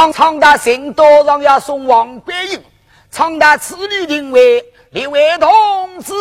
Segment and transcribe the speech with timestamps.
[0.00, 2.64] 苍苍大行道上要送王观音，
[3.10, 6.14] 苍大此女定为列位同志，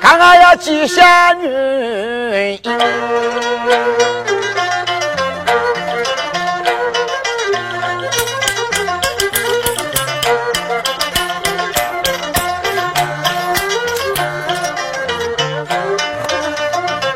[0.00, 2.78] 看看要几下女英。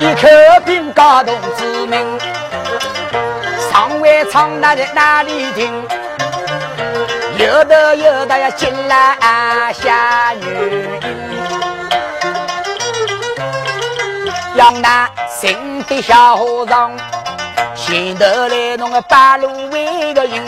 [0.01, 0.29] 一口
[0.65, 2.26] 兵，嘎动子民。
[4.07, 5.83] 位长大在哪里听？
[7.39, 9.17] 有的有的要进来
[9.75, 10.89] 下女
[14.55, 16.97] 杨那新的小和尚，
[17.75, 20.41] 前头来弄个八路为个营，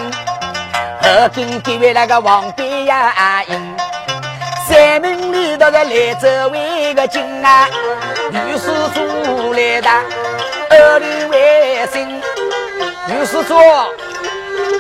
[1.03, 3.77] 后跟跟位那个王边呀营。
[4.69, 7.67] 三门里头的来走为个金啊，
[8.31, 9.91] 女施主来的
[10.71, 12.23] 二里为生，
[13.09, 13.55] 女施主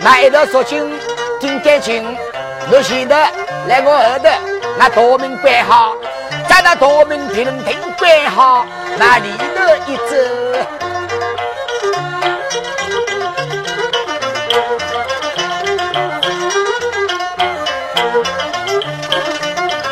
[0.03, 0.87] 那一道说清
[1.41, 2.05] 听感情，
[2.71, 3.17] 我前头
[3.67, 4.29] 来我后头，
[4.79, 5.97] 那大门关好，
[6.47, 8.67] 在那大门停停关好，
[8.99, 10.15] 那里头一走。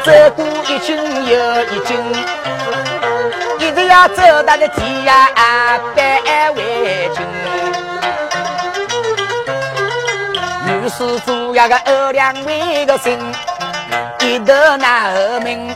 [0.04, 1.32] 走过一斤又
[1.64, 1.90] 一斤，
[3.58, 5.10] 一直要走到那天涯
[5.96, 5.98] 百
[6.52, 6.60] 为
[10.98, 13.18] 女施主要个二两为个心，
[14.20, 15.74] 一头那后门，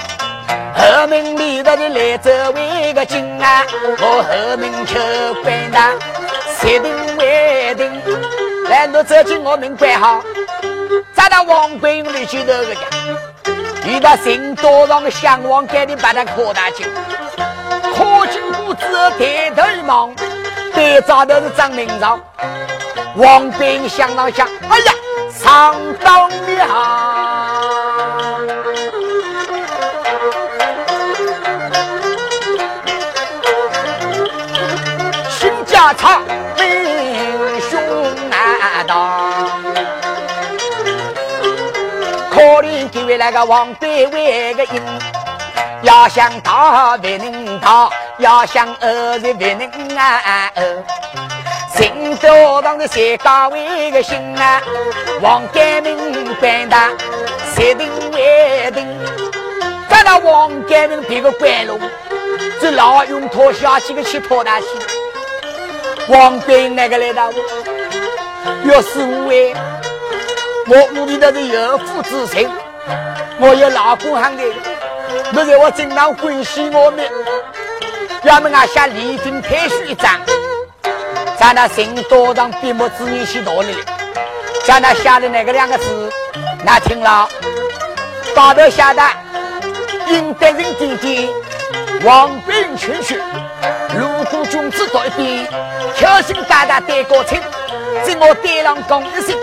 [0.75, 3.63] 后门里头的来走为个金啊，
[4.01, 5.91] 我后门口关大，
[6.59, 8.03] 设定为定，
[8.69, 10.23] 来你走进我门关好，
[11.13, 12.81] 咱那王贵英里去头个家。
[13.87, 16.87] 遇到新多上的向往，赶紧把他扩大进。
[17.95, 20.15] 靠近谷之后，抬头一望，
[20.75, 22.19] 对照的是张明朝。
[23.17, 24.93] 王兵想当想，哎呀，
[25.51, 26.65] 上当了！
[35.29, 36.23] 新家常，
[36.57, 37.81] 英雄
[38.31, 38.95] 难当。
[42.31, 44.81] 可怜几位那个王队为个赢，
[45.83, 50.53] 要想逃不能逃，要想儿子不能啊！
[51.75, 54.61] 新都当的谁高为个心啊？
[55.21, 55.97] 王改名
[56.41, 56.91] 官大，
[57.55, 58.87] 谁定为定？
[59.89, 61.79] 咱那王改名别个官路，
[62.61, 64.67] 这老用拖下几个去拖大去。
[66.09, 67.33] 王改那个来的，
[68.65, 69.55] 要是五位。
[70.67, 72.49] 我屋里头是有夫之情，
[73.39, 74.43] 我有老公喊的，
[75.33, 77.05] 不是我经常关心我们，
[78.23, 80.21] 要么俺下离婚配书一张，
[81.41, 83.75] 在那新多上闭目之年写到里，
[84.67, 86.13] 在那写的那个两个字，
[86.63, 87.27] 那听了，
[88.37, 89.03] 高头写的
[90.09, 91.31] 应得人弟弟，
[92.05, 93.19] 王兵全去，
[93.97, 95.49] 如果君子在边，
[95.97, 97.41] 挑衅大大对过亲，
[98.05, 99.35] 在我对上讲一声。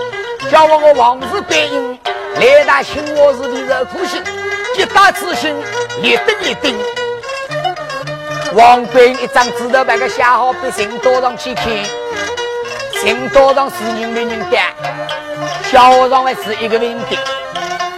[0.52, 2.00] 叫我我王氏对应
[2.35, 4.24] 来打请我是的热苦心，
[4.78, 5.52] 一打之心
[6.03, 6.78] 一定一定。
[8.53, 11.66] 王观音一张纸头把个写好，被新多上去看。
[13.02, 14.74] 新多上是人的人干，
[15.72, 17.18] 小和尚还是一个人的。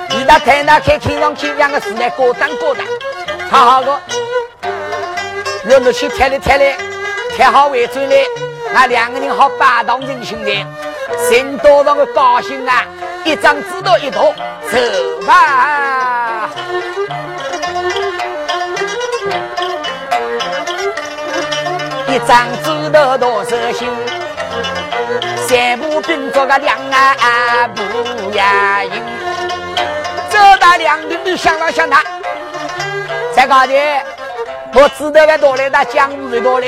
[0.09, 2.85] 你那看那看看上去两个字来各当各当，
[3.49, 3.99] 好好个，
[5.65, 6.75] 让我去贴来贴来，
[7.35, 8.15] 贴好为准来，
[8.73, 10.51] 那两个人好霸道人心的。
[11.29, 12.85] 新多上的高兴啊！
[13.23, 14.33] 一张纸头一坨，
[14.69, 16.49] 走吧。
[22.11, 23.87] 一张纸头多色心，
[25.47, 28.91] 三步并作个两啊不呀应。
[30.27, 32.03] 走到两边的想了想他，
[33.35, 34.03] 再高点，
[34.73, 36.67] 我纸头还多来，那江水多来，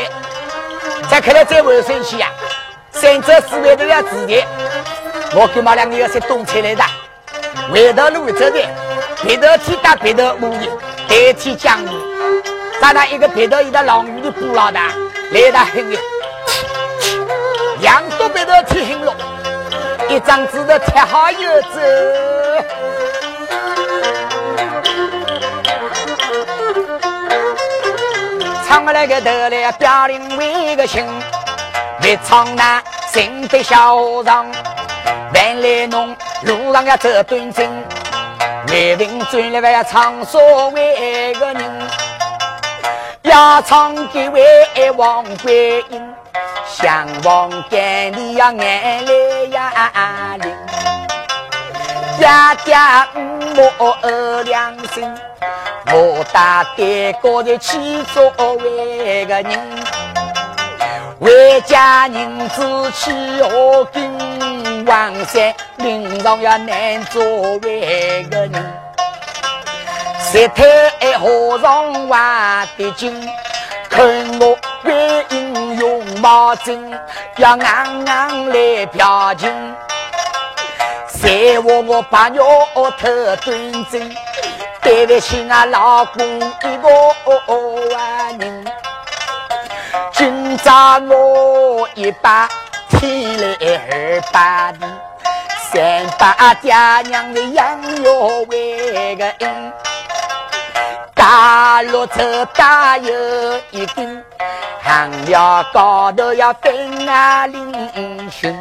[1.09, 2.27] 再看来再回生气呀。
[2.91, 4.45] 三者四位都要自的，
[5.33, 6.83] 我跟马两个要些东车来的，
[7.73, 8.63] 回头路走的，
[9.23, 10.67] 别头天打别头木的，
[11.07, 11.89] 代替江鱼，
[12.79, 14.79] 咱那一个别头一个狼鱼的捕捞的，
[15.31, 15.97] 来得很的，
[17.79, 19.15] 两多别头贴很落，
[20.09, 21.79] 一张纸头贴好又走，
[28.67, 31.05] 唱那个头来表领为个情。
[32.03, 32.81] 越唱那
[33.13, 34.45] 心的小和尚，
[35.33, 37.83] 万来弄路上要走端正，
[38.69, 41.80] 为民转来要唱所谓个人，
[43.31, 44.43] 要唱给为
[44.97, 45.55] 王观
[45.89, 46.13] 音，
[46.67, 50.53] 相望见你呀眼泪呀淋，
[52.19, 53.07] 家家
[53.55, 55.09] 母二两心，
[55.93, 59.59] 我大爹哥的起作为个人，
[61.19, 67.23] 为家人子气何根，王山领上要难做
[67.59, 68.73] 为个人，
[70.31, 70.63] 石头
[71.19, 73.13] 和尚挖的金，
[73.89, 74.01] 看
[74.39, 76.89] 我为英勇冒进，
[77.35, 79.51] 要硬硬来表情。
[81.09, 82.41] 在我我把鸟
[82.73, 83.09] 头
[83.43, 84.15] 端正，
[84.81, 86.89] 对得起俺老公一个
[87.93, 88.65] 万人。
[90.13, 92.47] 今朝我一把
[92.89, 94.87] 天来二把地，
[95.73, 96.73] 三把爹
[97.09, 99.73] 娘的养育为个恩。
[101.21, 102.23] 大路走
[102.55, 103.13] 大有
[103.69, 104.25] 一根，
[104.81, 108.57] 行了高头要分啊领群。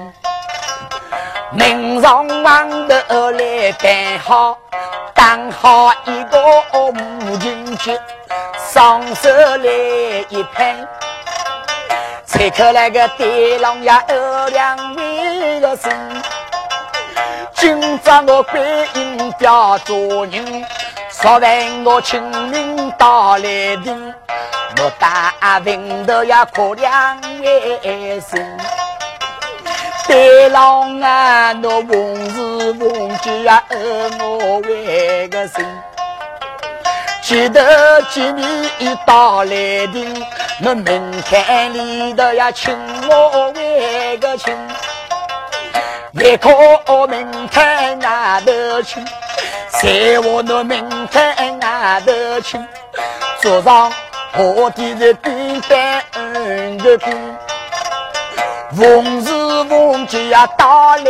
[1.53, 4.59] 明上王头来办好，
[5.15, 7.99] 当好一个母亲节，
[8.71, 9.71] 双手来
[10.29, 10.77] 一拍，
[12.27, 15.91] 拆开那个地狼呀二两为个心，
[17.55, 18.63] 今朝我观
[18.93, 19.97] 音表做
[20.27, 20.63] 人，
[21.23, 23.95] 说问我清明到来的，
[24.79, 26.91] 我大文头呀可怜
[27.43, 28.43] 为生。
[30.09, 33.63] 对郎啊，那逢时逢节啊，
[34.19, 35.63] 我为个心。
[37.21, 39.51] 记得今年一到来
[39.93, 40.25] 临，
[40.59, 42.75] 那门槛里头呀，请
[43.11, 44.57] 我为个亲。
[46.13, 49.05] 一个门槛那头请，
[49.73, 52.13] 在我那门槛那头
[52.43, 52.67] 请，
[53.41, 53.93] 桌上
[54.37, 56.05] 我的是冰板
[56.79, 57.37] 个冰。
[58.77, 59.31] 逢时
[59.69, 61.03] 逢节呀，到来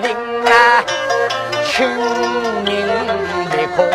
[0.00, 0.06] 临
[0.46, 0.84] 啊，
[1.70, 1.88] 清
[2.64, 2.74] 明
[3.52, 3.86] 一空，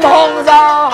[0.00, 0.90] 梦上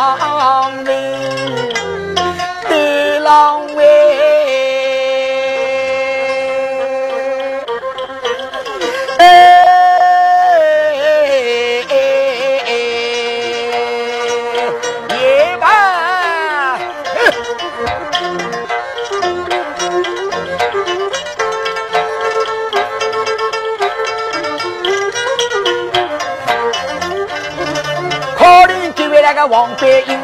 [29.39, 30.19] 个王观音，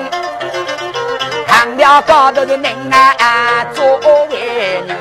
[1.47, 3.85] 看了高头的人啊，作
[4.29, 4.97] 为人，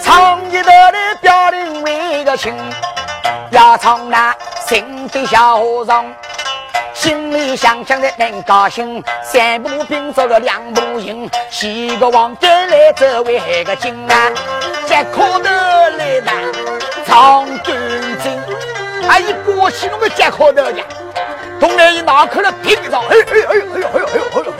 [0.00, 2.54] 唱一段来表明为个情，
[3.50, 4.32] 要唱那
[4.68, 6.04] 新的小和尚，
[6.94, 14.30] 心里想想的能高兴，三步并作个两步行，西个王观来这为个经啊，
[14.86, 15.50] 这可头
[15.98, 16.32] 来嘛，
[17.04, 17.76] 唱端
[19.02, 19.08] 正。
[19.08, 20.72] 他一过去，那个接口的，
[21.60, 24.52] 东来一拿开了，拼上，哎哎哎哎呦哎呦哎呦哎呦！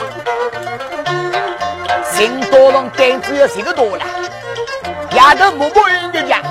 [2.19, 4.05] 人多人胆子要谁个多了？
[5.15, 6.41] 丫头默默应的讲，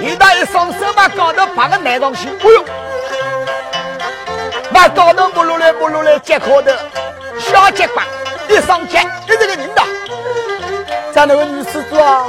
[0.00, 2.64] 一打一双手把高头爬个难上去，哎呦！
[4.72, 6.76] 把高头摸落来摸落来接口的，
[7.38, 8.04] 小结棍
[8.48, 9.82] 一上接，你这个人呐，
[11.14, 12.26] 咱那个女施主啊，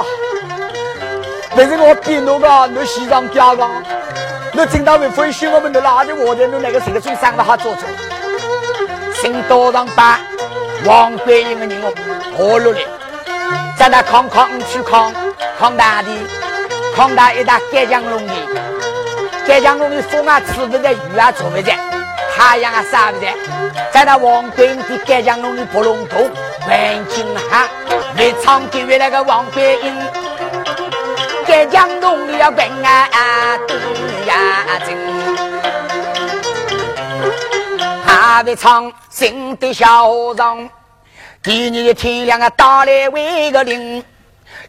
[1.54, 3.68] 那是我比侬个，侬西装嗲个。
[4.56, 7.80] 那正当为分析我们的哪里我的那个谁个最上不好做主，
[9.20, 10.20] 新道上把
[10.84, 11.92] 王桂英的人哦
[12.36, 12.80] 活落来，
[13.76, 15.12] 在那康康去康
[15.58, 16.08] 康大地
[16.94, 18.32] 康大一大干江龙的，
[19.44, 21.76] 干江龙的风啊吹不在，雨啊做不在，
[22.36, 23.34] 太阳啊晒不在，
[23.92, 26.18] 在那王桂英的干江龙的不龙头
[26.60, 27.68] 环境哈，
[28.16, 30.23] 为唱给为那个王桂英。
[31.46, 33.10] 在江东里要平安
[33.68, 33.76] 对
[34.26, 34.96] 呀真，
[38.04, 40.68] 还会唱新的小和尚。
[41.42, 44.02] 第二天亮啊，打来为个令，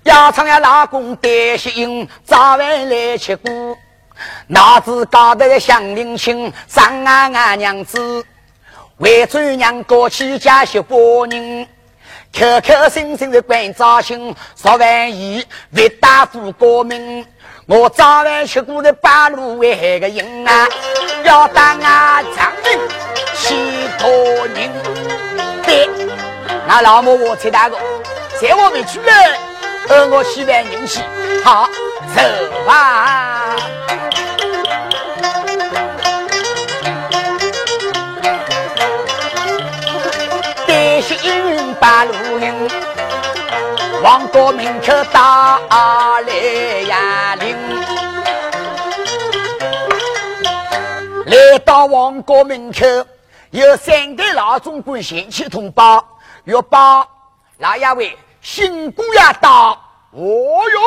[0.03, 3.77] 要唱呀老公担心，早晚来吃过。
[4.47, 8.23] 哪知搞得乡邻亲，上啊俺娘子，
[8.97, 11.67] 为尊娘过去家些过人。
[12.37, 17.25] 口口声声的关照心，说万一为大富国民，
[17.65, 20.67] 我早晚吃过的八路为个人啊，
[21.23, 22.77] 要当啊长命
[23.35, 23.55] 西
[23.97, 24.09] 托
[24.47, 24.69] 人。
[25.63, 25.89] 对，
[26.67, 27.77] 那老母我猜大哥，
[28.41, 29.39] 在我们出来，
[29.87, 31.01] 而我希望人气
[31.41, 31.69] 好
[32.13, 32.21] 走
[32.67, 33.55] 吧。
[44.05, 45.59] 王国门口打
[46.19, 46.31] 来
[46.87, 47.57] 呀铃，
[51.25, 52.85] 来到王国门口，
[53.49, 56.07] 有三个老总管前去通报，
[56.43, 57.03] 要把
[57.57, 59.71] 老爷位新姑爷到。
[60.11, 60.79] 哦哟，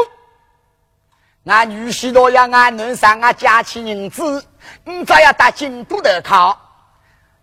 [1.47, 4.47] 俺女婿都要俺能上俺家去银子，
[4.85, 6.57] 你只要打京都的靠，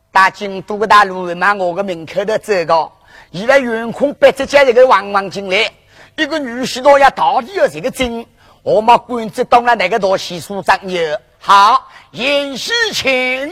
[0.09, 2.89] 到京都的大路嘛，我个门口的这个。
[3.33, 5.71] 现在员空白只家这个汪汪进来，
[6.15, 8.25] 一个女婿多要到底要这个真，
[8.63, 13.51] 我们官职当了那个大西书长有好严世清，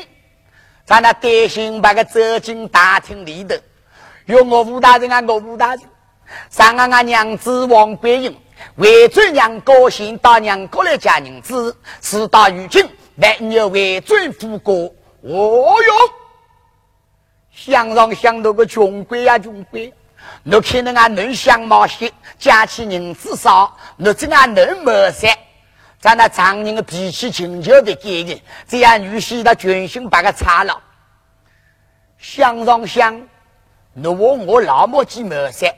[0.86, 3.56] 咱那担心把个走进大厅里头，
[4.26, 5.82] 有我吴大人啊，我吴大人，
[6.50, 8.38] 上俺俺娘子王桂英
[8.76, 14.76] 为尊娘高兴到娘家来嫁娘子，事到如今万有为尊夫过，
[15.24, 16.23] 哦哟。
[17.66, 19.94] 想上想那个穷鬼呀穷鬼，
[20.44, 25.30] 你看那俺能相貌些，家起银子少，你这俺能谋杀，
[25.98, 30.78] 咱那常人的脾气情求的给的，这样女婿他全心把他擦了。
[32.18, 33.30] 想上想，
[33.94, 35.74] 你我我老母鸡谋杀，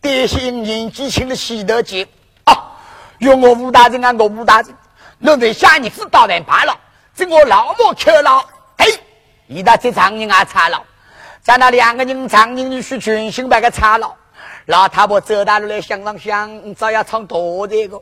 [0.00, 2.08] 担心年纪轻的洗头姐
[2.44, 2.72] 啊，
[3.18, 4.74] 用我武大人啊，我武大人，
[5.18, 6.74] 你在下你知道人罢了，
[7.14, 8.42] 这我老母去了，
[8.78, 8.98] 嘿，
[9.46, 10.82] 一大这常人啊擦了。
[11.48, 14.14] 在那两个人唱人女婿全心把个插了，
[14.66, 17.98] 老太婆走大路来想上想，早要唱多这个。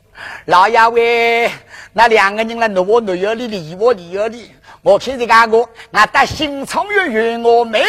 [0.47, 1.49] 老爷喂，
[1.93, 4.51] 那两个人来挪我挪有里，离我离有里。
[4.81, 7.81] 我看这个我，俺带新创月圆我命，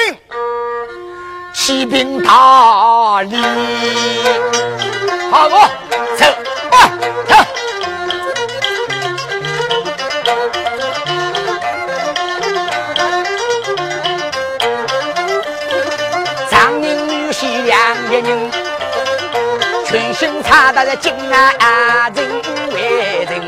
[1.52, 3.36] 骑兵大礼。
[5.32, 5.68] 好，我
[6.16, 6.24] 走
[18.10, 18.50] 一人，
[19.84, 23.42] 全身擦得是金啊啊人为人。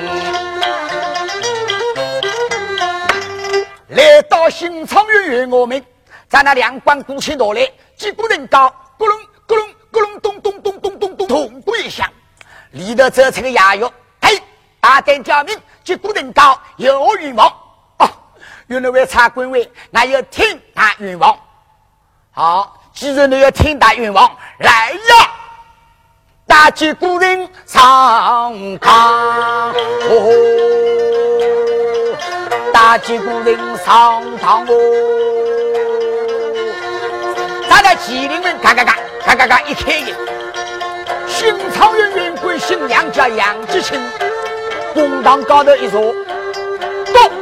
[3.88, 5.82] 来到新场县员我们，
[6.28, 12.06] 在那两关鼓起锣来，几个人高咕隆咕隆咕隆咚咚咚咚咚咚咚咚跪响，
[12.72, 13.90] 里头走出个衙役，
[14.20, 14.42] 嘿，
[14.78, 17.50] 大胆刁民，几个人高有冤枉。
[18.66, 21.34] 原来为差官位，那要听他冤枉。
[22.30, 25.30] 好，既然你要听大愿望，来呀！
[26.46, 29.72] 大吉古人上堂，
[30.10, 30.30] 哦，
[32.74, 34.74] 大吉古人上堂哦。
[37.70, 40.14] 咱在吉林门，嘎嘎嘎，嘎嘎嘎，一开眼，
[41.26, 43.98] 新朝元员官新娘叫杨吉清，
[44.92, 46.14] 公堂高头一坐，
[47.14, 47.32] 咚，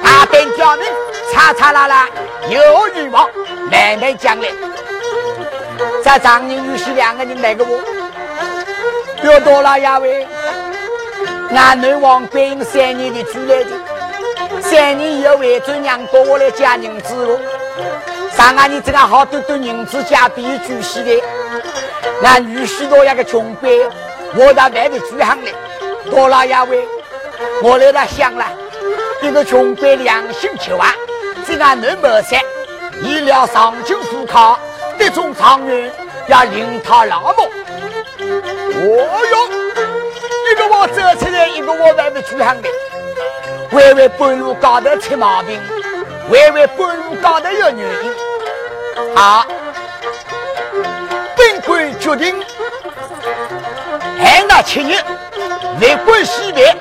[0.00, 0.84] 大胆叫你，
[1.32, 2.08] 叉叉啦啦，
[2.48, 3.28] 有愿望。
[3.70, 4.48] 慢慢讲来，
[6.02, 7.80] 在张宁女婿两个人来个我，
[9.22, 10.26] 要多了呀喂！
[11.54, 13.70] 俺女王观音三年的住来的，
[14.60, 17.38] 三年以后为准娘过我来嫁银子喽。
[18.36, 21.22] 上俺你这个好多多银子嫁比主席的，
[22.22, 23.80] 俺女婿多一个穷鬼，
[24.34, 25.52] 我到外面住行来，
[26.10, 26.84] 多了呀喂！
[27.62, 28.44] 我来了想了，
[29.22, 30.92] 一个穷鬼良心求啊，
[31.46, 32.36] 这俺能谋杀。
[33.02, 34.58] 医疗上进富康，
[34.98, 35.90] 这种长远
[36.28, 37.50] 要令他老母。
[38.22, 39.48] 哦哟，
[40.50, 42.68] 一个我走出来，一个我外面出行的，
[43.72, 45.60] 微微半路高头出毛病，
[46.30, 48.12] 微微半路高头有原因。
[49.16, 49.46] 好，
[51.36, 52.42] 本官决定，
[54.18, 54.94] 喊那七日，
[55.80, 56.76] 内官西边，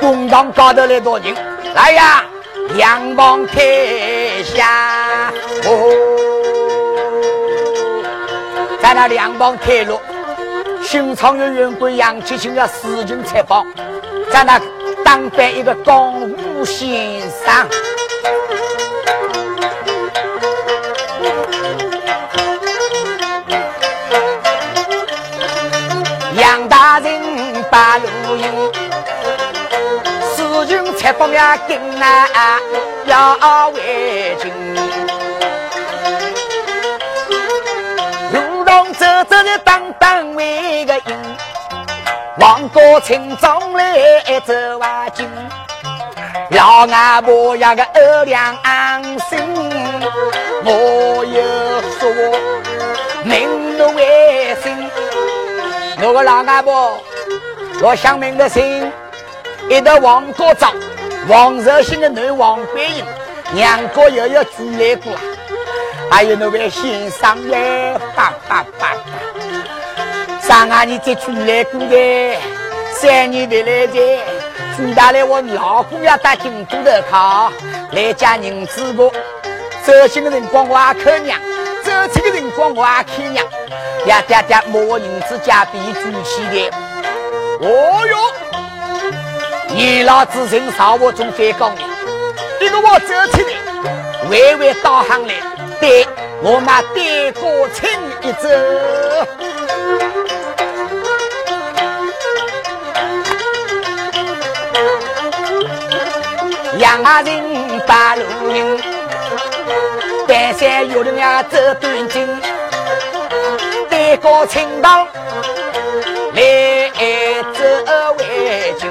[0.00, 1.34] 公堂高头来多人，
[1.74, 2.24] 来呀，
[2.76, 5.03] 阳光开下。
[5.66, 5.70] 哦，
[8.82, 9.98] 在那两帮开路，
[10.82, 13.66] 新昌的员官杨启清要使劲采访，
[14.30, 14.60] 在那
[15.02, 17.66] 当班一个公务先生，
[26.36, 28.04] 杨大人把路
[28.36, 28.44] 引，
[30.36, 32.60] 使劲采访呀，跟啊
[33.06, 34.52] 要为敬。
[39.44, 41.36] 这里当当为个营，
[42.38, 45.28] 望过村庄来走啊进，
[46.48, 49.38] 老阿婆呀个二两安心，
[50.64, 52.10] 我又说
[53.22, 54.90] 明路为生，
[56.00, 56.98] 我个老阿婆
[57.82, 58.90] 我想明的心，
[59.68, 60.72] 一到王国璋，
[61.28, 63.04] 王热心的女王桂英，
[63.52, 65.12] 娘家又要住来过。
[66.10, 68.94] 还有那位先生嘞，爸爸爸
[70.46, 72.36] 爸，上啊，你这出来过的，
[72.94, 74.18] 三年回来的，
[74.76, 77.50] 最大来我老公要打京都的卡，
[77.92, 79.10] 来家人子个，
[79.84, 81.38] 走进的辰光我还看娘，
[81.82, 83.44] 走出的辰光我还看娘，
[84.06, 86.70] 呀爹爹摸人子家比举起的，
[87.60, 88.16] 哦哟，
[89.68, 91.80] 你老子人少我中飞高的，
[92.60, 95.34] 一个我走出来，微微导航来，
[95.80, 96.06] 对
[96.42, 97.40] 我那爹哥
[97.72, 97.88] 请
[98.28, 98.48] 一走。
[107.02, 108.22] 杨人八路
[108.52, 108.80] 人，
[110.28, 112.24] 半山有人呀走端筋，
[113.90, 115.04] 对高青堂
[116.34, 116.92] 来
[117.52, 117.64] 走
[118.18, 118.88] 为君。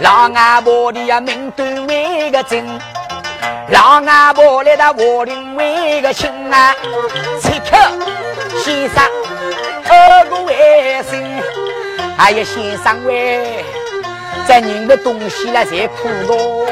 [0.00, 2.62] 老阿婆的呀名端为个真，
[3.70, 6.74] 老阿婆来到我林为个亲啊，
[7.40, 7.78] 此刻
[8.62, 9.02] 先生
[9.88, 11.42] 二个为生，
[12.18, 13.64] 还有先生为。
[14.46, 16.66] 在人的东西了，才苦多。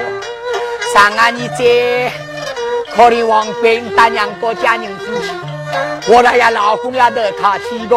[0.92, 2.12] 上啊，你在
[2.94, 7.96] 考虑王兵打娘家家人子去，我那呀老公呀都靠起个。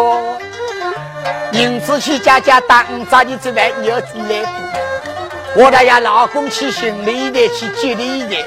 [1.51, 4.45] 人子去家家打五早的之外，你要出来
[5.55, 8.45] 我那呀老公去行李的，去接力的，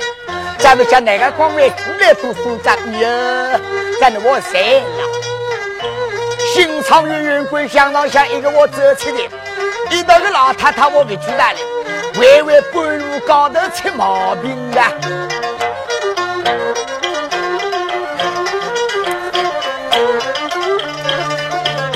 [0.59, 3.61] 咱们讲哪个岗位出来都负责你哦。
[4.01, 5.07] 咱我谁了？
[6.55, 9.29] 心肠远远归相当像一个我走出来。
[9.91, 11.59] 遇到个老太太，我给举来了，
[12.19, 14.81] 微微半路高头出毛病的。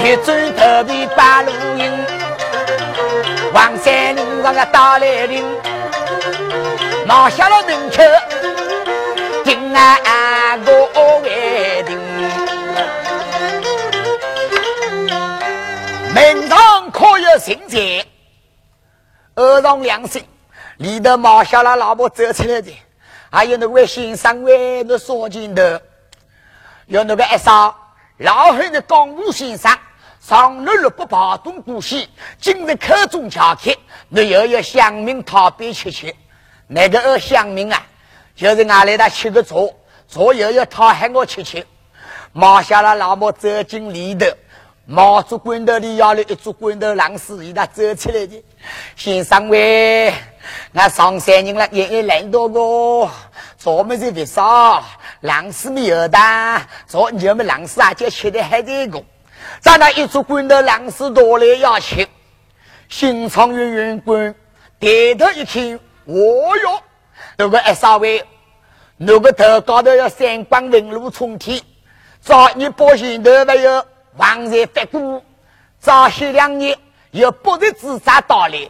[0.03, 2.07] 一转头皮把路迎，
[3.53, 5.45] 黄山岭上个大来临，
[7.07, 8.03] 拿下了门口，
[9.45, 10.89] 定啊我
[17.41, 18.05] 可有心在，
[19.35, 20.23] 二上两心，
[20.77, 22.71] 里头毛小了老婆走出来的，
[23.31, 25.81] 还有那位先生为那说金的，
[26.87, 27.75] 有那个一少
[28.19, 29.75] 老汉的江湖先生，
[30.21, 33.75] 上日六不跑东过西，今日口中巧客，
[34.09, 36.15] 你又要乡民讨杯吃吃，
[36.67, 37.83] 那个二乡民啊，
[38.37, 39.57] 就是俺来他吃个茶，
[40.09, 41.67] 茶又要讨喊我吃吃，
[42.33, 44.27] 毛小了老婆走进里头。
[44.93, 48.43] 毛竹棍头里要了一竹棍头狼死，一他走出来的。
[48.97, 50.13] 先生喂，
[50.75, 53.09] 俺上山人了，也也来到个，
[53.57, 54.83] 咱们是为啥？
[55.21, 56.19] 狼死没有的，
[56.89, 59.01] 咱你们狼死啊，就吃的还这个。
[59.61, 62.09] 咱那一竹棍头狼死多来要吃，
[62.89, 64.35] 心肠圆圆滚，
[64.81, 66.83] 抬头一看，哦哟，
[67.37, 68.25] 那个二少尉，
[68.97, 71.61] 那个头高头要三光纹路冲天，
[72.21, 73.87] 早你保险头没有？
[74.21, 75.25] 王才发过，
[75.79, 76.77] 早些两年
[77.11, 78.69] 有不日自杀到来。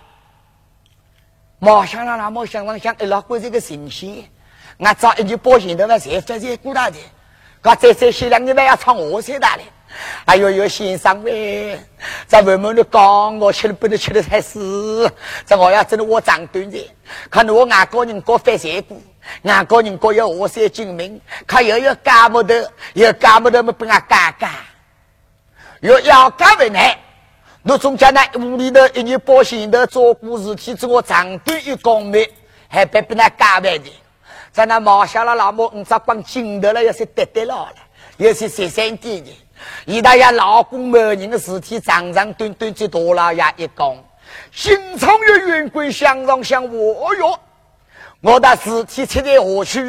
[1.58, 4.30] 毛想了，那毛想了想，一，老鬼这个神仙，
[4.78, 6.96] 俺早一年保险的嘛，才发现过大的，
[7.60, 9.62] 刚再再些两年还要唱我才大的。
[10.26, 11.76] 哎呦呦，先生喂，
[12.28, 15.10] 在外面的讲我吃了不能吃的太死，
[15.44, 16.90] 这我要真的我长短的，
[17.28, 18.96] 看我外国人过翻山过，
[19.42, 24.48] 外国人过要我三精明，看又要干不得，又干不得么，不俺干干。
[25.80, 26.94] 要要干为难，
[27.62, 32.28] 我总讲呢屋里头一年保险的做过事体，做我长短一公里，
[32.68, 33.90] 还别被那干为的。
[34.52, 37.72] 在那毛下了老母，你只光金头了，要是得得了了，
[38.18, 39.30] 要是十三点的。
[39.86, 44.04] 一大呀老公某人的事体长长短短就多了呀一公，
[44.52, 47.38] 心肠与圆规相让相我哟。
[48.20, 49.80] 我的事体出在何处？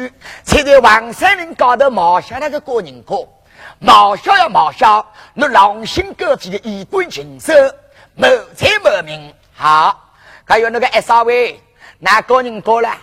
[0.46, 3.28] 出在王山林高头毛下那个个人过。
[3.78, 7.52] 毛小呀毛小，那狼心狗肺的衣冠禽兽，
[8.14, 9.32] 谋财谋命。
[9.54, 9.98] 好，
[10.44, 11.58] 还有那个 S 二位，
[11.98, 12.98] 那个人过来，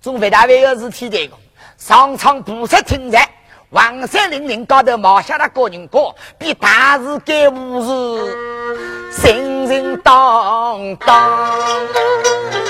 [0.00, 1.30] 总回大位有事体的。
[1.76, 3.28] 上场菩萨听在，
[3.70, 11.50] 王山林林高头毛小那个人过，比大事干无事，神神当当。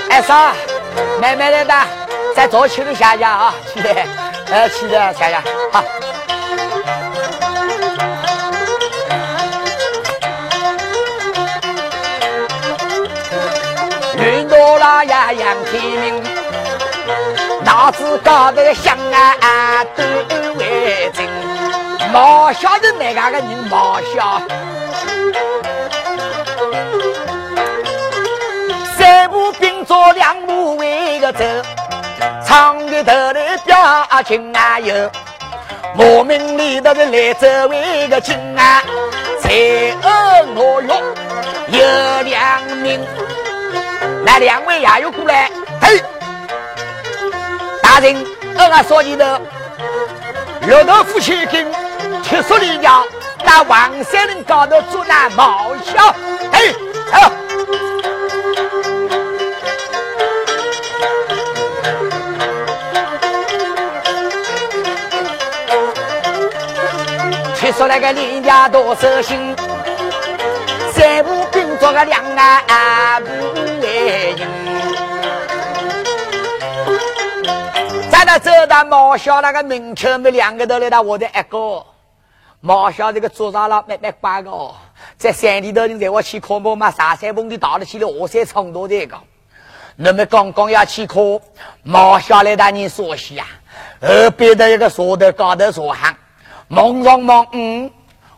[0.08, 0.54] S 二，
[1.20, 1.86] 慢慢来吧，
[2.34, 4.06] 再坐起来下下啊，起来，
[4.46, 5.84] 呃，起来下下，好。
[14.86, 16.22] 云朵拉呀杨天明，
[17.64, 20.04] 脑子高头想啊都
[20.54, 21.26] 为真，
[22.12, 24.40] 毛晓得哪个个人毛晓？
[28.96, 31.44] 三步并作两步为个走，
[32.46, 34.94] 长的头来表情啊有。
[35.98, 38.84] 我命里头的来这位个金啊，
[39.40, 40.96] 才恶我用
[41.72, 43.04] 有两名，
[44.26, 45.48] 来两位也有过来，
[45.80, 46.02] 嘿，
[47.80, 48.26] 大人，
[48.58, 49.40] 我说你的
[50.62, 51.64] 六头夫妻跟
[52.24, 53.02] 七叔里家
[53.44, 56.14] 在王山岭高头做那毛笑，
[56.52, 56.74] 嘿，
[57.12, 57.30] 好。
[67.76, 69.54] 说那个人家多守心，
[70.94, 73.45] 三步并作个两岸不
[78.36, 81.86] 那走到毛小那个门口，没两个都来到我的一个。
[82.60, 84.74] 毛小这个桌上了慢慢挂个，
[85.16, 89.16] 在山里头人在我去看我嘛，上山峰的打了起了我山冲多这个。
[89.96, 91.22] 那么刚刚要去看，
[91.82, 93.46] 毛小来大人说戏啊，
[94.02, 96.14] 后边的一个坐头高头坐行。
[96.68, 97.90] 忙上忙，嗯，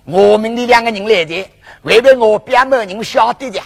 [0.04, 1.50] 我们的两个人来的，
[1.82, 3.60] 为了我表妹人晓得的。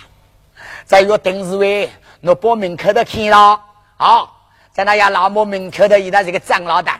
[0.86, 1.90] 在一个董事会，
[2.22, 3.60] 我把门口的看了，
[3.98, 4.30] 啊，
[4.72, 6.98] 在那家老母门口的，伊那是个张老大，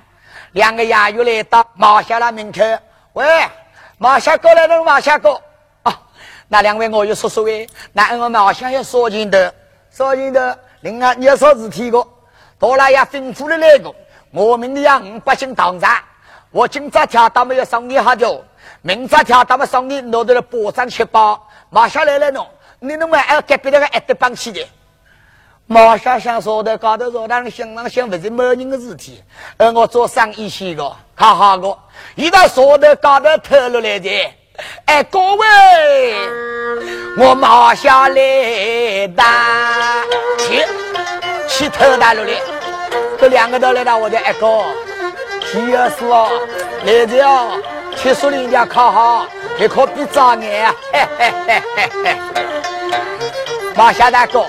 [0.53, 2.61] 两个衙员来到马小拉门口，
[3.15, 3.25] 喂，
[3.97, 5.41] 马小哥来了，马小哥，
[5.83, 5.99] 啊，
[6.49, 9.55] 那两位我有说说喂，那我们好像要说钱的，
[9.91, 12.07] 说钱的，另外你要说事体个，
[12.59, 13.95] 到了要吩咐了那个，
[14.33, 16.05] 我们的呀五百斤糖茶。
[16.51, 18.45] 我今朝跳到没有送你好久，
[18.83, 22.47] 明朝跳到没送你拿到了保障确保，马上来了喏，
[22.81, 24.63] 你能不能隔壁那个一得帮起的？
[25.73, 29.23] 马上想说的高头说，但是心上想不是某人的事体，
[29.57, 31.79] 而我做生意去个，看好个，
[32.15, 34.11] 一到说的高头透露来的，
[34.85, 35.47] 哎，各位，
[37.17, 40.05] 我马上来打
[40.39, 40.63] 去
[41.49, 42.33] 去偷大路的，
[43.19, 44.63] 这两个都来到我的一个。
[45.53, 46.29] 第二是哦，
[46.85, 47.27] 来着。
[47.27, 47.59] 哦，
[47.97, 49.27] 听说人家考好，
[49.59, 50.75] 还可比早年啊！
[50.93, 52.17] 嘿嘿嘿嘿嘿。
[53.75, 54.45] 马小大哥，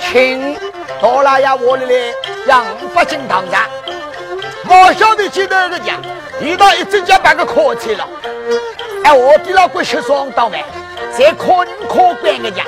[0.00, 0.54] 请
[1.00, 2.14] 到了呀，我里来
[2.46, 3.66] 让五百斤糖茶。
[4.68, 6.00] 我晓得记得个讲，
[6.40, 8.08] 遇到一整家半个客气了。
[9.04, 10.64] 哎，我的老鬼吃双刀没？
[11.12, 12.66] 在可人可观个讲，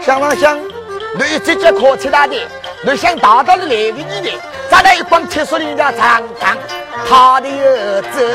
[0.00, 2.36] 想了想，你一整家客气大的，
[2.82, 4.30] 你想达到的来个你的，
[4.70, 6.56] 咱俩一帮听说人家长长。
[7.08, 8.26] 他的儿子，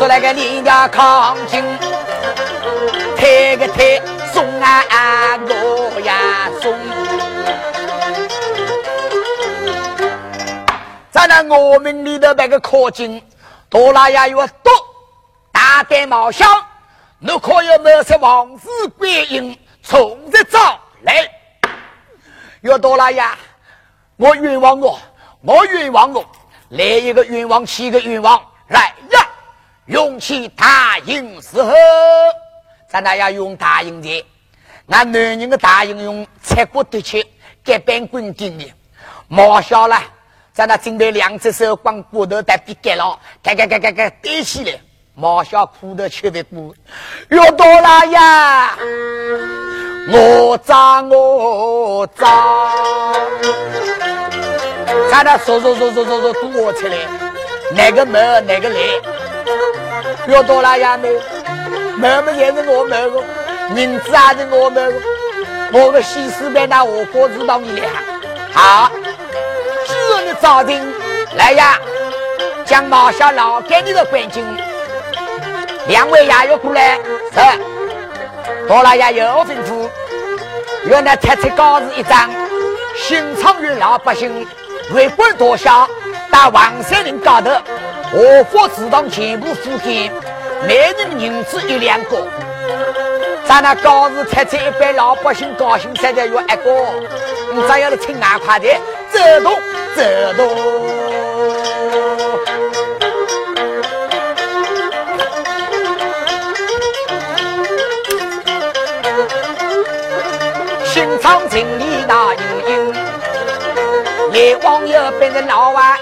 [0.00, 1.62] 说那个人家抗金，
[3.18, 4.00] 抬个抬
[4.32, 6.74] 送啊啊我呀送。
[11.10, 13.22] 在那我们里头那个靠近，
[13.68, 14.72] 多拉呀有多
[15.52, 16.46] 大胆冒险，
[17.18, 21.28] 你可有没是王子观音从这招来？
[22.62, 23.36] 有多拉呀，
[24.16, 24.98] 我冤枉我，
[25.42, 26.24] 我冤枉我，
[26.70, 29.26] 来一个冤枉，七个冤枉，来呀！
[29.90, 31.72] 用起大银时候，
[32.88, 34.24] 咱那要用大银的，
[34.86, 37.26] 俺男人的大银用切骨的切，
[37.64, 38.72] 盖板滚钉的，
[39.26, 40.00] 毛小了。
[40.52, 44.78] 咱那准备两只手光骨头带笔盖了，盖盖盖盖盖堆起来，
[45.16, 46.72] 毛小裤头吃的多，
[47.30, 48.78] 要多了呀！
[50.12, 52.72] 我脏我脏，
[55.10, 56.96] 在那说说说说说说堵我出来，
[57.74, 58.78] 哪个门哪个来？
[60.28, 61.08] 要多了呀没？
[61.96, 63.22] 没没也是我没个，
[63.74, 64.94] 名字还是我没个，
[65.72, 67.88] 我个西施被那我国知道你俩
[68.52, 68.90] 好。
[70.40, 70.80] 早晨
[71.36, 71.78] 来呀，
[72.64, 74.42] 将毛小老给你的环境，
[75.86, 76.98] 两位衙役过来，
[77.32, 79.88] 是，多了也有吩咐，
[80.86, 82.30] 原来贴出告示一张，
[82.96, 84.46] 新昌与老百姓
[84.92, 85.86] 为官多小，
[86.30, 87.50] 到王山岭高头，
[88.12, 90.12] 合法自动全部付钱，
[90.66, 92.26] 每人银子一两个。
[93.46, 96.70] 咱那告示贴出一般老百姓高兴，才在约一个，
[97.52, 98.68] 你只要来请俺快的
[99.12, 99.54] 走动。
[99.96, 100.02] 走
[100.36, 100.48] 动，
[110.84, 112.92] 新昌城里那英英，
[114.32, 115.98] 来往又变成老万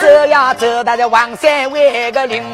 [0.00, 2.44] 走呀走，到这王山为个灵，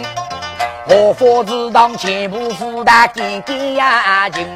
[0.89, 4.47] 我佛子当全部负担紧紧呀紧。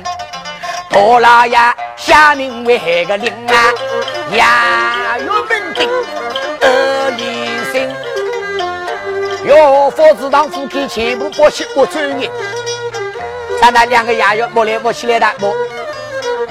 [0.89, 1.57] 大老爷
[1.97, 3.73] 下命为个令啊，
[4.33, 5.89] 衙役门定，
[9.47, 12.31] 哟，佛子堂夫妻全部过去我追你。
[13.61, 15.55] 咱那两个衙役摸来摸起来的摸，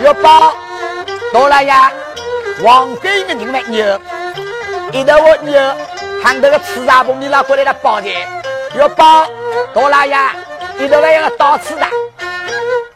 [0.03, 0.53] 要把
[1.33, 1.91] 到了呀，
[2.61, 3.99] 王贵的人们牛，
[4.91, 5.57] 一头我牛，
[6.21, 8.27] 喊这个吃茶棚里拉过来的包钱，
[8.75, 9.25] 要把
[9.73, 10.35] 到了呀，
[10.77, 11.87] 一头那个刀刺的，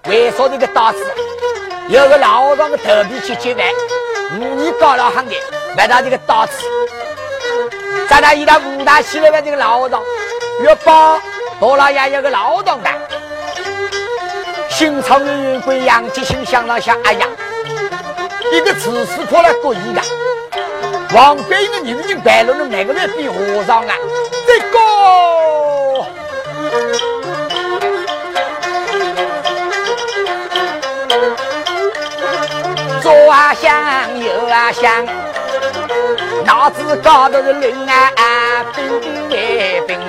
[0.10, 1.00] 为啥这个刀刺？
[1.88, 3.66] 有个老丈的头皮去接饭，
[4.34, 5.36] 五年高了行的，
[5.78, 6.52] 买到这个刀刺。
[8.10, 10.02] 咱那一到五大西来的这个老丈，
[10.66, 11.22] 要把
[11.62, 12.90] 到了呀，有个老丈的。
[14.70, 17.28] 新朝元元贵杨吉兴想了想，哎呀，
[18.52, 20.02] 一个慈氏过来过意的，
[21.14, 23.96] 王贵的女人白了，哪个人比和尚啊？
[24.46, 24.78] 这个
[33.02, 35.06] 左啊想，右啊想，
[36.46, 40.00] 脑子高头是乱啊啊，冰冰冰。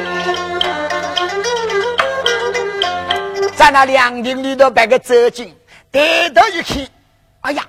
[3.57, 5.57] 在那凉亭里头摆个走进，
[5.91, 6.87] 抬头一看，
[7.41, 7.63] 哎呀，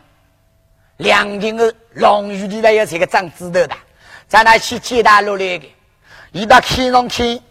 [0.97, 3.69] 凉亭的龙鱼里头有这个长指头的，
[4.27, 5.73] 在那去接待落来的，
[6.31, 7.41] 一到看上去，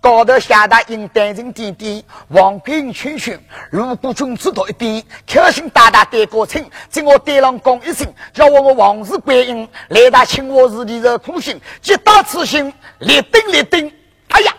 [0.00, 3.38] 高头下大应单人点点，王贵圈圈，
[3.70, 13.92] 如果君子到一边，开心大大对高称，在我对郎讲一声，叫我我王氏观音来到请我日里头苦心，接到此心，立定立定，
[14.28, 14.54] 哎呀！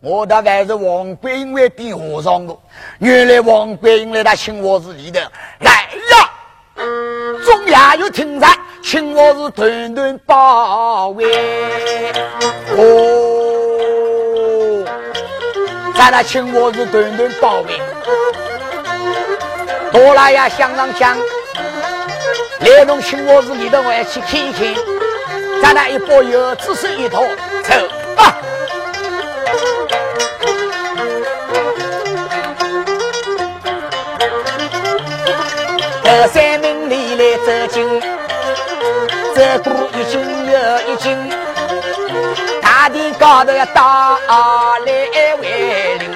[0.00, 2.56] 我大概是王桂英为变和尚的，
[2.98, 5.18] 原来王桂英来到青花寺里头
[5.60, 6.30] 来呀，
[6.76, 8.46] 中央又听着
[8.82, 11.24] 青花寺团团包围，
[12.76, 14.84] 哦，
[15.96, 17.80] 在那青花寺团团包围，
[19.92, 21.16] 多拉呀想上想，
[22.60, 24.74] 来弄青花寺里头我要去看一看，
[25.62, 27.22] 在那一包油只是一套
[27.62, 27.74] 走
[28.16, 28.36] 吧。
[36.02, 36.53] 后山
[37.44, 38.00] 走进，
[39.34, 41.30] 走过一进又一进，
[42.62, 44.16] 大殿高头要到
[44.86, 46.10] 来为邻，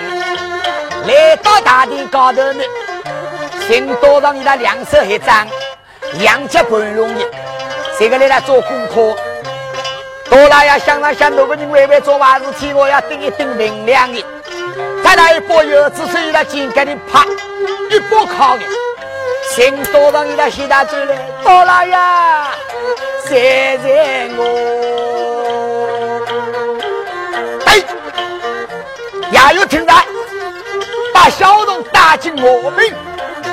[1.06, 2.64] 来到大殿高头呢，
[3.66, 5.46] 请多上你的两手一张，
[6.14, 7.26] 两脚半容易，
[7.98, 9.14] 这个来来做功课。
[10.30, 14.24] 多了要想了想，哪个人微微做坏事体，我要顶一顶明亮的。
[15.04, 17.22] 再来一包油，只是一个紧给你啪
[17.90, 18.62] 一包烤的。
[19.58, 22.52] 请多上一个西大走来，多了呀，
[23.26, 24.44] 谢谢我。
[27.66, 27.82] 哎，
[29.32, 29.96] 也有听到，
[31.12, 32.88] 把小童打进我们，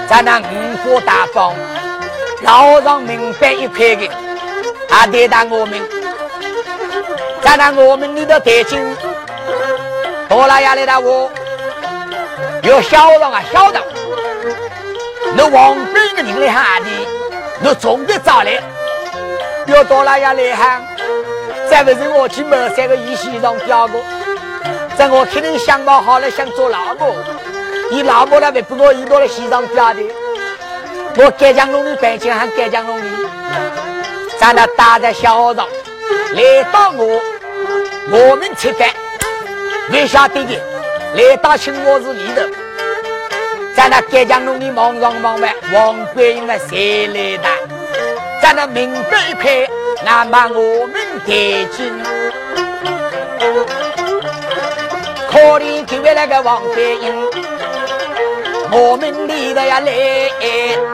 [0.07, 1.55] 在那五花大绑，
[2.43, 4.07] 老上明白一块的，
[4.87, 5.81] 还对待我们。
[7.41, 8.95] 在那我们里头带进，
[10.29, 11.31] 多拉呀来的我，
[12.61, 13.81] 有小人啊小人，
[15.37, 16.89] 那王兵的人来喊的，
[17.61, 18.61] 那总得找来，
[19.67, 20.81] 要多拉呀来喊，
[21.69, 24.01] 再不是我去某三个衣西上掉过，
[24.97, 27.13] 在我肯定想法好了想做老婆，
[27.91, 30.01] 你老婆那边不我一到了西上掉的，
[31.17, 33.05] 我盖江龙的白金还盖江龙的，
[34.39, 35.67] 在那打在小上，
[36.33, 37.21] 来到我。
[38.11, 38.87] 我们吃饭，
[39.89, 40.53] 你晓得的，
[41.15, 42.43] 来到青花寺里头，
[43.75, 47.49] 在那盖江弄里忙上忙完，王贵英啊谁来的？
[48.41, 49.67] 在那明白一派，
[50.03, 51.93] 那么我们带进，
[55.29, 57.13] 可怜就为那个王贵英，
[58.71, 59.85] 我们里头要来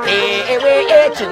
[0.05, 1.29] 带为进。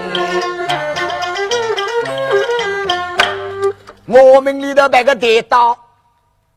[4.05, 5.77] 我们里头摆个带刀，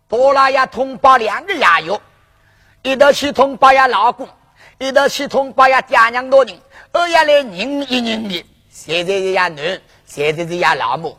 [0.09, 1.99] 多拉呀通报两个衙役，
[2.83, 4.29] 一头去通报呀老公，
[4.83, 6.59] 一头去通报呀爹娘多人，
[6.91, 7.53] 二呀来人
[7.89, 11.17] 一人的，现在是呀男，现在是呀老母，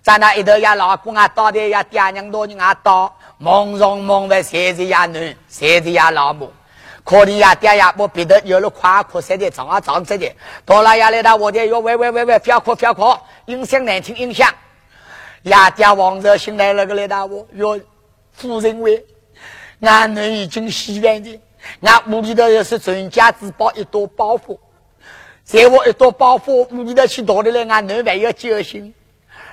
[0.00, 6.50] 在那一头呀老公啊，到底呀爹娘多人啊到，梦中梦外，现在呀男，现在呀老母，
[7.04, 13.14] 可怜呀爹呀我别的有了夸夸实的，长啊长实的，多拉呀来到我的哟喂喂喂喂，不要哭不要哭，
[13.44, 14.50] 音响难听音响。
[15.42, 17.78] 亚家王者醒来了个来大我哟，
[18.32, 19.04] 夫人为
[19.80, 21.38] 俺们已经洗完的，
[21.80, 24.54] 俺屋里头也是全家之宝一朵宝花，
[25.44, 28.94] 在我一朵宝花屋里头去夺的来，俺男还要交心。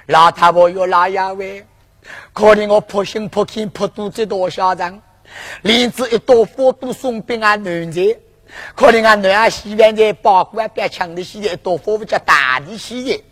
[0.08, 1.66] 老太婆哟老爷喂，
[2.34, 5.02] 可怜我破心破心破肚子多嚣张，
[5.62, 8.20] 连子一朵花都送给俺男子，
[8.76, 13.24] 可怜俺男儿洗完的宝贵别抢的洗的一朵花不叫大的洗的，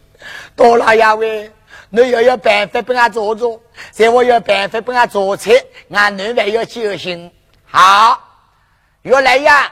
[0.55, 1.51] 多老爷喂。
[1.91, 5.53] 你要有办法帮俺做做，在我有办法帮俺做菜，
[5.89, 7.31] 俺女还要就行。
[7.65, 8.28] 好，
[9.09, 9.71] 原来呀，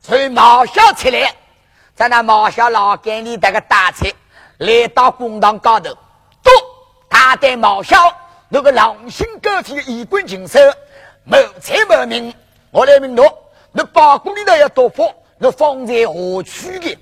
[0.00, 1.34] 从毛小出来，
[1.96, 4.06] 在那毛小老干里那个大车，
[4.58, 5.92] 来到公堂高头，
[6.44, 6.52] 都
[7.10, 7.96] 他带毛小
[8.48, 10.60] 那个狼心狗肺的衣冠禽兽，
[11.24, 12.32] 谋财谋命，
[12.70, 13.26] 我来问侬，
[13.72, 16.96] 那包公里头要多放，那放在何处的？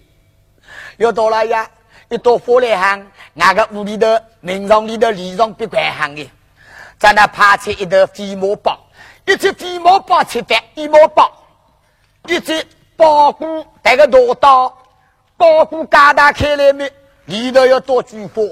[0.96, 1.68] 要到了呀，
[2.08, 6.30] 一到火来行，那个屋里头、门上里头、里上别管行的，
[6.98, 8.80] 在那爬出一头飞毛包。
[9.26, 11.30] 一只飞毛包吃饭，一毛包；
[12.26, 12.64] 一只
[12.96, 14.78] 包谷带个大刀，
[15.36, 16.90] 包谷嘎打开来没？
[17.26, 18.42] 里头要多菊花，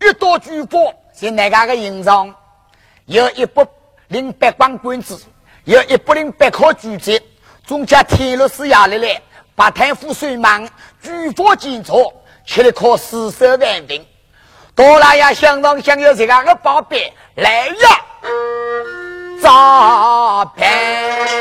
[0.00, 0.78] 一多菊花
[1.14, 2.34] 是哪家个印章？
[3.06, 3.66] 有一百
[4.08, 5.20] 零八光棍子，
[5.64, 7.20] 有一百零八颗橘子，
[7.66, 9.20] 中间天落是下来了，
[9.54, 10.68] 把贪腐水满，
[11.02, 12.12] 菊花金错，
[12.46, 14.06] 吃了可四十万兵。
[14.74, 17.74] 多拉呀，相当想要这个个宝贝来呀！
[19.42, 21.39] 咋办？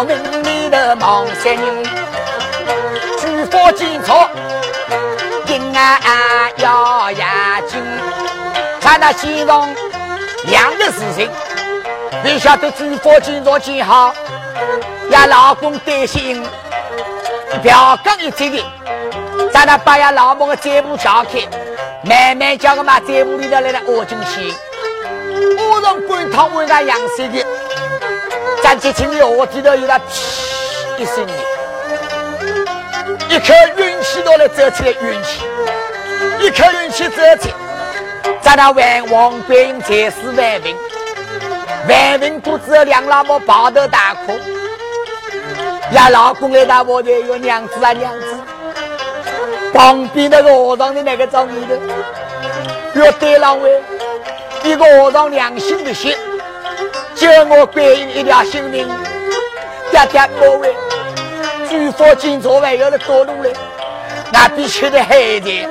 [0.00, 1.84] 我们里的忙些人，
[3.20, 4.30] 举火警察，
[5.46, 7.28] 阴暗要眼
[7.68, 7.78] 睛，
[8.80, 9.68] 看那西上
[10.46, 11.30] 两个事情，
[12.24, 14.14] 你晓得举火警察几好？
[15.10, 16.42] 呀，老公担心，
[17.62, 18.64] 票刚一接的。
[19.52, 21.46] 咱那把呀老母的嘴部撬开，
[22.04, 24.54] 慢慢叫个嘛嘴部里头来了挖进去，
[25.58, 27.44] 挖上滚汤为他养水的，
[28.62, 30.02] 咱接近的河底头有那噗
[30.98, 31.34] 一声音，
[33.28, 35.40] 一口运气都来走起来运气，
[36.40, 37.52] 一口运气走起，
[38.42, 40.76] 咱那万王观音才是万病，
[41.88, 44.32] 万病肚子两老母抱头大哭，
[45.92, 48.26] 呀老公来到我这有娘子啊娘子。
[49.72, 51.52] 旁边那个和尚的那个庄里
[52.94, 53.80] 头，要对两位
[54.64, 56.14] 一个和尚良心的心，
[57.20, 58.88] 救我观音一条性命。
[59.90, 60.74] 爹爹各位，
[61.68, 63.52] 举佛今朝还要来多路嘞，
[64.32, 65.68] 那比吃的海的，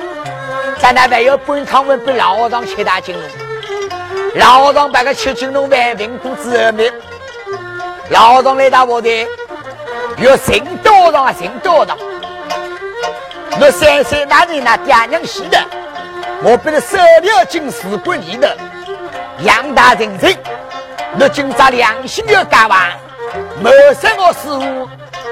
[0.80, 3.28] 咱那还要本堂文被老和尚七大金龙，
[4.36, 6.92] 老和尚把个七金龙万病肚子后面，
[8.10, 9.26] 老和尚来到我的，
[10.18, 11.98] 要行多少行多少。
[13.60, 15.58] 我三岁那年那爹娘死的，
[16.44, 18.46] 我被他收了进使馆里头，
[19.42, 20.36] 养大成人。
[21.18, 22.92] 我今朝良心要改完，
[23.60, 23.70] 谋
[24.00, 24.88] 杀我师傅，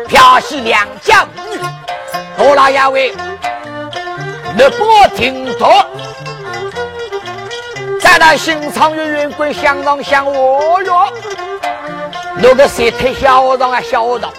[0.08, 1.60] 漂洗两家妇女。
[2.36, 3.14] 多老爷为，
[4.56, 5.86] 你帮我听着，
[8.00, 11.12] 在那新昌院员官相当像我哟。
[12.36, 14.32] 那个谁太小和尚啊，小和尚，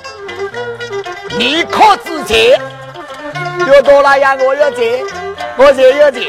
[1.38, 2.58] 你可知情？
[3.68, 4.38] 又多了呀！
[4.40, 5.04] 我要钱，
[5.58, 6.24] 我才要钱。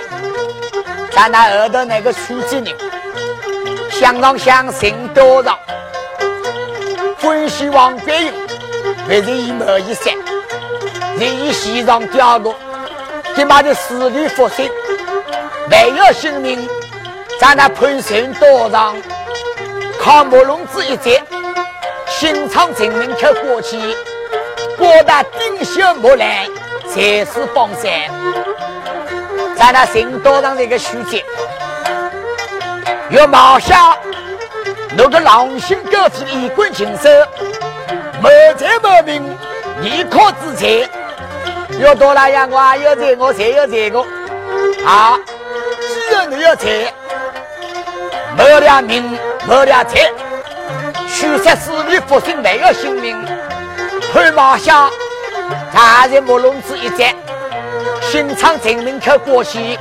[1.13, 2.67] 咱那后头那个书记人，
[4.01, 5.59] 相当相信多少？
[7.21, 8.33] 欢喜王观音，
[9.07, 10.15] 还是以某一山，
[11.19, 12.55] 人以西藏掉落，
[13.37, 14.67] 他妈的死里复生，
[15.69, 16.67] 没有性命。
[17.39, 18.97] 在那潘神道上，
[20.01, 21.23] 靠木笼子一接，
[22.09, 23.77] 新昌城门口过去，
[24.79, 26.47] 过达丁修木兰。
[26.89, 27.93] 才是帮山，
[29.57, 31.23] 在那新道上这个书记，
[33.11, 33.97] 要冒下
[34.97, 37.09] 那个狼心狗肺衣冠禽兽，
[38.21, 39.37] 谋财谋名，
[39.81, 40.89] 你可之财，
[41.81, 42.49] 要多了呀！
[42.49, 44.05] 我也要财，我才要财个。
[44.85, 45.19] 好，
[46.09, 46.93] 既然你要财，
[48.37, 50.11] 谋了名，谋了财，
[51.09, 53.17] 虚设死里复生，没有性命，
[54.15, 54.89] 会冒下。
[55.73, 57.13] 他在木笼子一站，
[58.03, 59.77] 新昌城门口过去，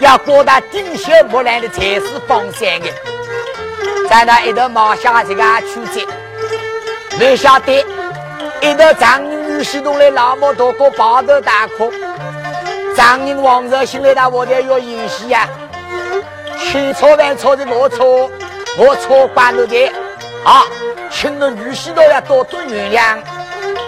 [0.00, 2.88] 要过到丁秀木兰的才是帮山的。
[4.08, 6.06] 在那一头毛下这个曲子，
[7.18, 7.84] 没晓得
[8.60, 11.92] 一头张女婿都来老母多过抱头大哭。
[12.96, 15.48] 张人王热心来到我这要演戏呀，
[16.58, 18.30] 千错万错的我错，
[18.76, 19.86] 我错怪了的
[20.44, 20.64] 啊，
[21.10, 23.18] 请了女婿都要多多原谅。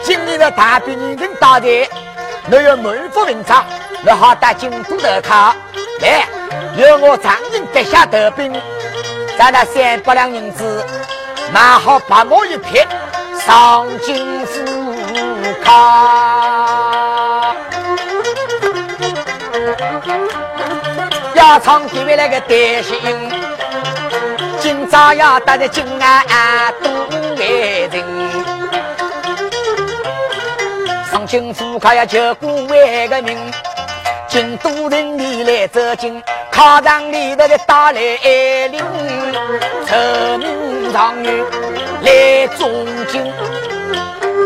[0.03, 1.89] 今日的大兵已经到的，
[2.47, 3.65] 你要满腹文章，
[4.05, 5.55] 你好打京都投靠。
[6.01, 6.27] 来，
[6.77, 8.53] 由我张人得下头兵，
[9.39, 10.85] 咱那三百两银子
[11.53, 12.79] 买好白毛一匹，
[13.47, 14.65] 上京府
[15.63, 17.55] 靠。
[21.35, 23.31] 要唱地位那个担心，
[24.61, 26.91] 今朝要打的金安都
[27.37, 28.05] 为人。
[31.11, 33.37] 上京府可要救古为个名，
[34.31, 36.23] 京都人你来走进
[36.53, 38.01] 考场里头的打来
[38.69, 38.81] 领，
[39.85, 41.45] 成名状元
[42.03, 43.33] 来中京。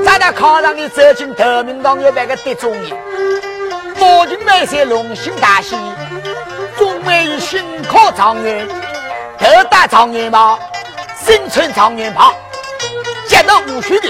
[0.02, 2.90] 咱那考场里走进头名状元那个得中人，
[3.98, 5.76] 多情万岁龙兴大喜，
[6.76, 8.66] 封为新科状元，
[9.38, 10.58] 头戴状元帽，
[11.26, 12.34] 身穿状元袍，
[13.28, 14.08] 接到五须的。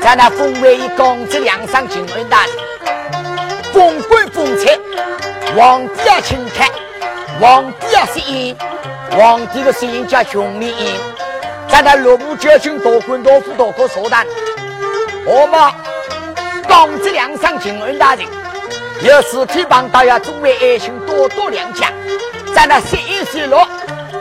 [0.00, 2.46] 在那封为公子梁上进门大
[3.74, 4.78] 封官封财，
[5.56, 6.68] 皇帝要请看，
[7.40, 8.56] 皇帝要摄影，
[9.10, 11.00] 皇帝的摄影叫穷理影。
[11.66, 14.24] 在那六部九卿多官多副多个所谈，
[15.26, 15.60] 我们
[16.68, 18.24] 公子梁上进门大人，
[19.02, 21.84] 有四体帮大要诸位爱卿多多谅解。
[22.54, 23.66] 在那摄影室落，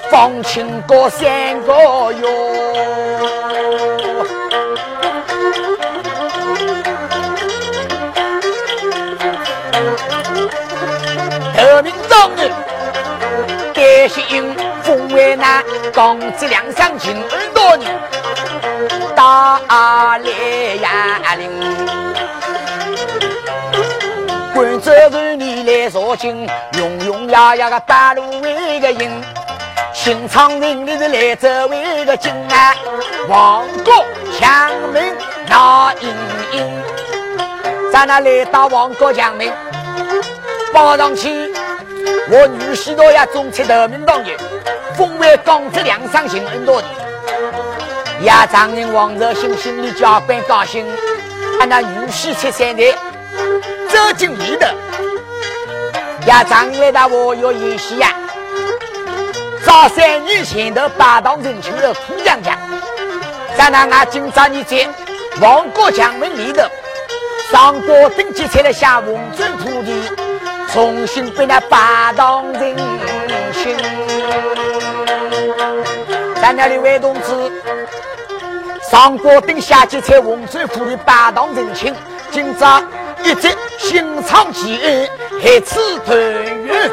[0.10, 1.74] 放清过三个
[2.14, 3.37] 哟。
[14.08, 15.62] 担心封为那
[15.94, 17.86] 公子梁上进耳朵人，
[19.14, 19.60] 打
[20.20, 20.30] 来
[20.82, 21.52] 呀令，
[24.54, 26.48] 官州人你来坐进，
[26.78, 29.22] 用用呀呀个八路为个营，
[29.94, 32.74] 新昌人你是来走为个进啊，
[33.28, 33.94] 王国
[34.40, 35.04] 强门
[35.50, 36.08] 那英
[36.54, 36.84] 英，
[37.92, 39.52] 在那来到王国强门。
[40.74, 41.52] 报上去，
[42.30, 44.38] 我女婿都要中出头名状元，
[44.96, 46.88] 封为公子梁上行很多的。
[48.24, 50.86] 亚丈人王热心心里加班高兴，
[51.60, 52.92] 俺那女婿出山的，
[53.90, 54.68] 走进里头。
[56.26, 58.14] 亚丈人来我要演戏呀，
[59.64, 62.58] 早三年前头八当人情的苦娘家，
[63.58, 64.88] 在那俺今朝你在
[65.40, 66.64] 王国强门里头，
[67.52, 70.27] 上过登记册的下文尊铺的。
[70.74, 72.76] 重新被那八当人
[73.54, 73.76] 心，
[76.42, 77.52] 咱那里位同志
[78.90, 81.96] 上过等下级才洪水府的八当人情，
[82.32, 82.82] 今朝
[83.24, 85.10] 一直心肠积恩，
[85.42, 86.92] 还此团圆。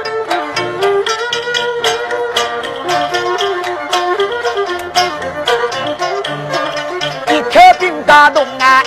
[7.28, 8.82] 一颗冰打动啊，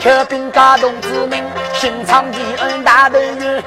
[0.00, 1.38] 铁兵家同志们，
[1.74, 3.62] 心肠的恩大头圆。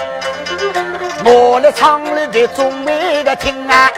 [1.24, 3.92] 我来唱里的中为的听啊，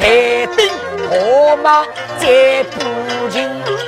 [0.00, 0.70] 台顶
[1.10, 1.84] 火马
[2.18, 3.83] 在不近。